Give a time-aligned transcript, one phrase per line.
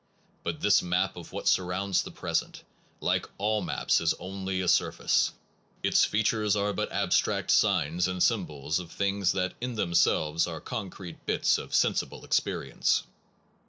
[0.43, 2.63] But this map of what surrounds the present,
[3.01, 5.31] like all maps, is only a surface;
[5.83, 11.23] its features are but abstract signs and symbols of things that in themselves are concrete
[11.27, 13.03] bits of sensible experi ence.